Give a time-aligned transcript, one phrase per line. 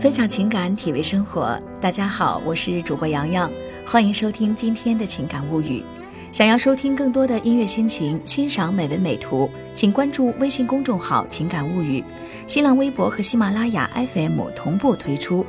[0.00, 1.60] 分享情感，体味生活。
[1.78, 3.52] 大家好，我是主播洋洋，
[3.84, 5.84] 欢迎收听今天的情感物语。
[6.32, 12.02] 想要收听更多的音乐心情，欣赏美文美图，请关注微信公众号“情感物语”，
[12.48, 15.44] 新浪微博和喜马拉雅 FM 同步推出。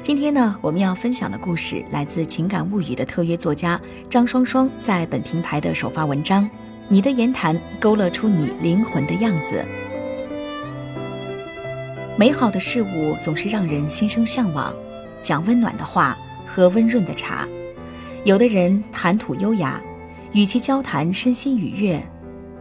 [0.00, 6.48] 今天呢，我们要分享的故事来自《情感物语》的特约作家张双双在本平台的首发文章。
[6.86, 9.64] 你的言谈勾勒出你灵魂的样子。
[12.20, 14.74] 美好的事物总是让人心生向往，
[15.22, 16.14] 讲温暖的话，
[16.46, 17.48] 喝温润的茶。
[18.24, 19.80] 有的人谈吐优雅，
[20.32, 21.98] 与其交谈身心愉悦；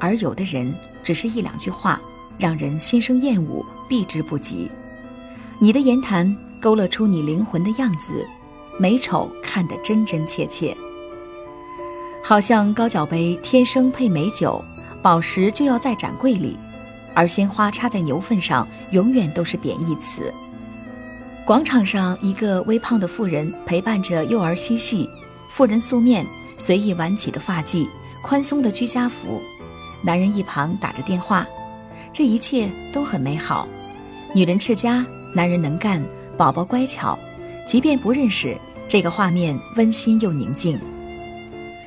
[0.00, 2.00] 而有的人只是一两句话，
[2.38, 4.70] 让人心生厌恶，避之不及。
[5.58, 8.26] 你的言谈勾勒出你灵魂的样子，
[8.78, 10.74] 美丑看得真真切切。
[12.24, 14.64] 好像高脚杯天生配美酒，
[15.02, 16.56] 宝石就要在展柜里，
[17.14, 20.32] 而鲜花插在牛粪上，永远都是贬义词。
[21.44, 25.08] 广场上，一个微胖的妇人陪伴着幼儿嬉戏，
[25.50, 26.24] 妇人素面，
[26.56, 27.86] 随意挽起的发髻，
[28.22, 29.40] 宽松的居家服，
[30.04, 31.46] 男人一旁打着电话，
[32.12, 33.66] 这一切都很美好。
[34.34, 36.02] 女人持家，男人能干，
[36.36, 37.18] 宝宝乖巧，
[37.66, 38.56] 即便不认识，
[38.88, 40.78] 这个画面温馨又宁静。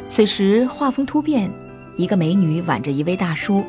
[0.08, 1.50] 此时画风突变，
[1.98, 3.64] 一个美女挽着一位大叔，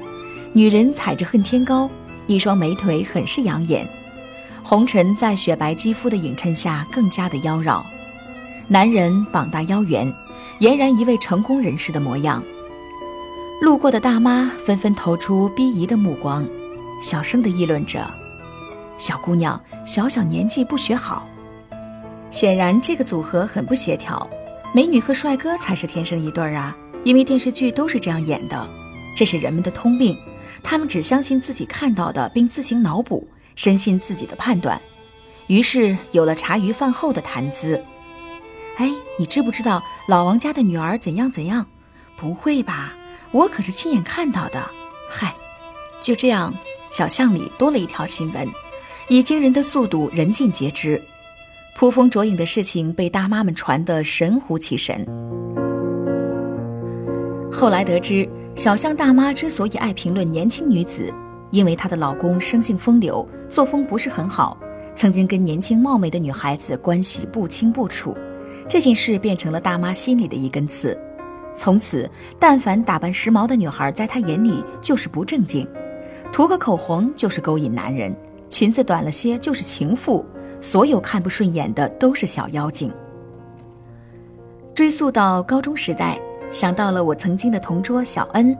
[0.57, 1.87] 女人踩着恨天高，
[2.27, 3.87] 一双美腿很是养眼，
[4.63, 7.85] 红尘在雪白肌肤的映衬下更加的妖娆。
[8.67, 10.11] 男人膀大腰圆，
[10.61, 12.43] 俨然一位成功人士的模样。
[13.61, 16.43] 路过的大妈纷纷投出鄙夷的目光，
[17.03, 18.11] 小声的议论着
[18.97, 21.29] ：“小姑娘，小小年纪不学好。”
[22.33, 24.27] 显然这个组合很不协调。
[24.73, 26.75] 美女和帅哥才是天生一对儿啊！
[27.05, 28.67] 因为电视剧都是这样演的，
[29.15, 30.17] 这是人们的通病。
[30.63, 34.81] 他们只相信自己看到的，并自行脑补，深信自己的判断，
[35.47, 37.83] 于是有了茶余饭后的谈资。
[38.77, 41.67] 哎，你知不知道老王家的女儿怎样怎样？
[42.17, 42.95] 不会吧？
[43.33, 44.65] 我可是亲眼看到的。
[45.11, 45.35] 嗨，
[46.01, 46.55] 就这样，
[46.91, 48.49] 小巷里多了一条新闻，
[49.09, 51.01] 以惊人的速度人尽皆知。
[51.77, 55.07] 扑风捉影的事情被大妈们传得神乎其神。
[57.53, 61.13] 后来得知，小巷大妈之所以爱评论年轻女子，
[61.51, 64.59] 因为她的老公生性风流，作风不是很好，
[64.95, 68.17] 曾经跟年轻貌美的女孩子关系不清不楚。
[68.67, 70.99] 这件事变成了大妈心里的一根刺。
[71.55, 75.69] 从此，但凡打扮时髦的女孩，在她眼里就是不正经，
[76.33, 78.17] 涂个口红就是勾引男人，
[78.49, 80.25] 裙子短了些就是情妇。
[80.63, 82.91] 所有看不顺眼的都是小妖精。
[84.75, 86.19] 追溯到高中时代，
[86.51, 88.57] 想到了我曾经的同桌小恩，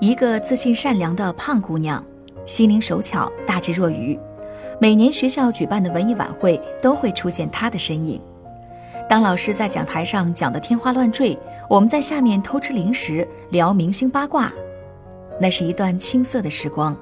[0.00, 2.02] 一个自信善良的胖姑娘，
[2.46, 4.18] 心灵手巧，大智若愚。
[4.80, 8.20] 每年学校举办的文艺晚会都会出现她的身影。
[9.08, 11.36] 当老师在讲台上讲得天花乱坠，
[11.68, 14.52] 我们在下面偷吃零食，聊明星八卦，
[15.40, 16.96] 那是一段青涩的时光。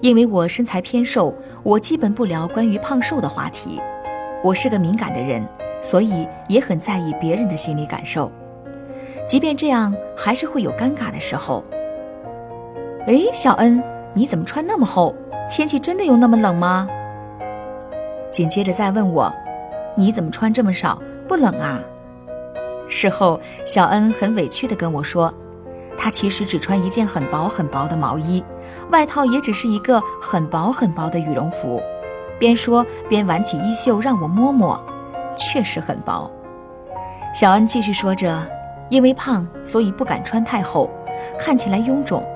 [0.00, 3.80] 因为我身材偏瘦，我基本不聊关于胖瘦的话题。
[4.42, 5.46] 我是个敏感的人，
[5.80, 8.30] 所以也很在意别人的心理感受。
[9.24, 11.64] 即便这样，还是会有尴尬的时候。
[13.06, 15.14] 哎，小恩，你怎么穿那么厚？
[15.50, 16.88] 天气真的有那么冷吗？
[18.30, 19.32] 紧接着再问我，
[19.96, 21.00] 你怎么穿这么少？
[21.26, 21.80] 不冷啊？
[22.88, 25.32] 事后，小恩很委屈地跟我说。
[25.96, 28.44] 她其实只穿一件很薄很薄的毛衣，
[28.90, 31.80] 外套也只是一个很薄很薄的羽绒服。
[32.38, 34.78] 边说边挽起衣袖让我摸摸，
[35.36, 36.30] 确实很薄。
[37.32, 38.42] 小恩继续说着，
[38.88, 40.90] 因为胖，所以不敢穿太厚，
[41.38, 42.26] 看起来臃肿，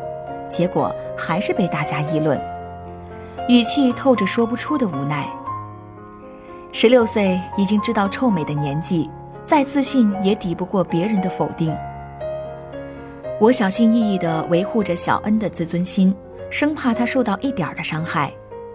[0.48, 2.40] 结果还是被大家议论，
[3.48, 5.28] 语气透着说不出的无奈。
[6.72, 9.10] 十六岁已经知道臭美的年纪，
[9.46, 11.74] 再自信也抵不过别人的否定。
[13.40, 16.14] 我小心翼翼地维护着小恩的自尊心，
[16.50, 18.32] 生怕她受到一点的伤害，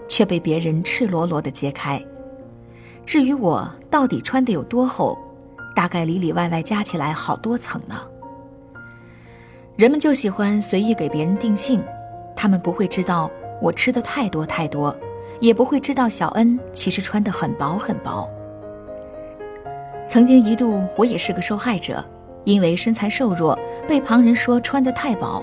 [0.07, 2.01] 却被别人赤裸裸地揭开。
[3.05, 5.19] 至于我到底穿得有多厚，
[5.75, 7.99] 大概里里外外加起来好多层呢。
[9.75, 11.83] 人们就喜欢随意给别人定性，
[12.35, 13.29] 他们不会知道
[13.61, 14.95] 我吃的太多太多，
[15.39, 18.29] 也不会知道小恩其实穿的很薄很薄。
[20.07, 22.03] 曾经一度，我也是个受害者。
[22.45, 25.41] 因为身材瘦弱，被旁人说穿得太薄，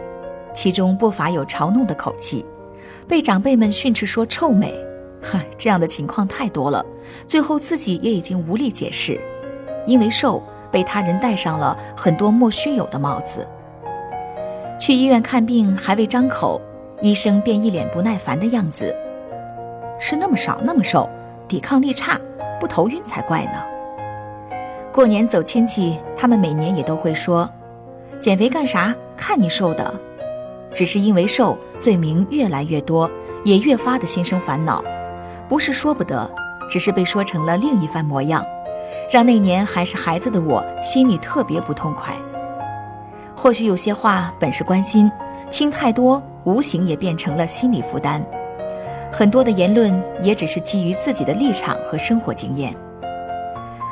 [0.53, 2.44] 其中不乏有嘲弄的口气，
[3.09, 4.79] 被长辈们训斥说臭美，
[5.23, 6.85] 哼，这样的情况太多了。
[7.27, 9.19] 最后自己也已经无力解释，
[9.91, 10.41] 因为瘦
[10.71, 13.47] 被他人戴上了很多莫须有的帽子。
[14.79, 16.61] 去医院看病还未张口，
[17.01, 18.95] 医生便一脸不耐烦的样子，
[19.99, 21.09] 吃那么少那么瘦，
[21.49, 22.17] 抵抗力差，
[22.61, 23.65] 不头晕才怪呢。
[24.93, 27.51] 过年走亲戚，他们每年也都会说
[28.21, 28.95] ：“减肥干啥？
[29.17, 29.93] 看你瘦的。”
[30.73, 33.11] 只是因为瘦，罪名越来越多，
[33.45, 34.85] 也越发的心生烦恼。
[35.49, 36.31] 不是说不得，
[36.71, 38.47] 只是被说成了另一番模样，
[39.11, 42.15] 让那年还是孩子的我心里特别不痛快。
[43.35, 45.11] 或许有些话本是关心，
[45.51, 48.25] 听太多，无形也变成了心理负担。
[49.11, 52.75] 很多的言论也只是基于自己的立场和生活经验。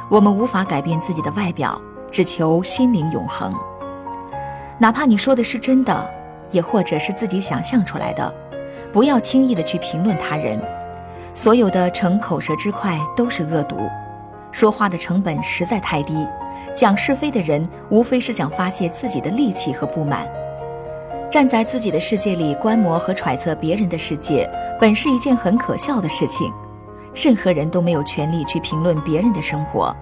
[0.09, 1.81] 我们无法改变自己的外表，
[2.11, 3.53] 只求心灵永恒。
[4.79, 6.19] 哪怕你说的是真的。
[6.51, 8.35] 也或者是自己想象出来的，
[8.91, 10.59] 不要轻易的去评论他人。
[11.35, 13.77] 所有的逞口舌之快都是恶毒，
[14.51, 16.27] 说话的成本实在太低。
[16.75, 20.29] 讲是非的人，无非是想发泄自己的戾气和不满。
[21.31, 24.49] 站在自己的世界里观摩和揣测别人的世界，
[24.81, 26.53] 本是一件很可笑的事情。
[27.15, 29.95] 任何人都没有权利去评论别人的生活，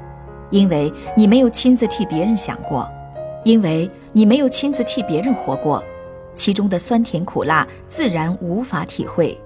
[0.51, 2.89] 因为你没有亲自替别人想过，
[3.43, 5.83] 因为你没有亲自替别人活过。
[6.35, 9.41] 其中的酸甜苦辣，自然无法体会。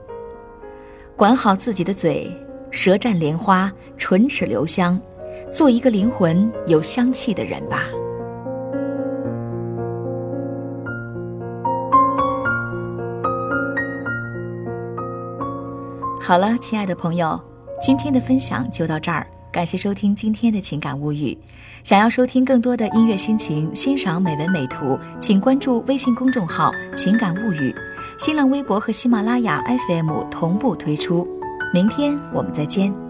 [1.16, 2.36] 管好自己的嘴，
[2.70, 4.98] 舌战莲花，唇齿留香，
[5.50, 7.82] 做一个灵魂有香气的人吧。
[16.20, 17.38] 好了，亲爱的朋友，
[17.82, 19.26] 今天的分享就到这儿。
[19.52, 21.36] 感谢收听今天的情感物语。
[21.82, 27.74] 想要收听更多的音乐心情，欣赏美文美图，请关注微信公众号“情感物语”，
[28.16, 31.39] 新浪微博和喜马拉雅 FM 同步推出。
[31.72, 33.09] 明天我们再见。